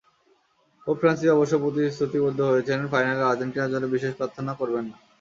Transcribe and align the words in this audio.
Pope 0.87 0.97
Francis 1.01 1.29
অবশ্য 1.31 1.53
প্রতিশ্রুতিবদ্ধ 1.63 2.39
হয়েছেন, 2.43 2.79
ফাইনালে 2.91 3.23
আর্জেন্টিনার 3.25 3.71
জন্য 3.73 3.85
বিশেষ 3.87 4.11
প্রার্থনা 4.15 4.51
করবেন 4.59 4.85
না। 4.85 4.95